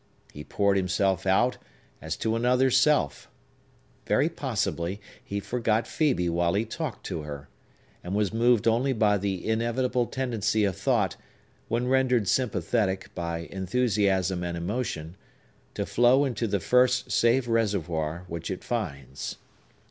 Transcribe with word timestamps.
He 0.33 0.43
poured 0.43 0.77
himself 0.77 1.27
out 1.27 1.59
as 2.01 2.17
to 2.17 2.35
another 2.35 2.71
self. 2.71 3.29
Very 4.07 4.29
possibly, 4.29 4.99
he 5.23 5.39
forgot 5.39 5.85
Phœbe 5.85 6.27
while 6.27 6.55
he 6.55 6.65
talked 6.65 7.05
to 7.05 7.21
her, 7.21 7.49
and 8.03 8.15
was 8.15 8.33
moved 8.33 8.67
only 8.67 8.93
by 8.93 9.19
the 9.19 9.47
inevitable 9.47 10.07
tendency 10.07 10.63
of 10.63 10.75
thought, 10.75 11.17
when 11.67 11.87
rendered 11.87 12.27
sympathetic 12.27 13.13
by 13.13 13.41
enthusiasm 13.51 14.43
and 14.43 14.57
emotion, 14.57 15.17
to 15.75 15.85
flow 15.85 16.25
into 16.25 16.47
the 16.47 16.59
first 16.59 17.11
safe 17.11 17.47
reservoir 17.47 18.25
which 18.27 18.49
it 18.49 18.63
finds. 18.63 19.37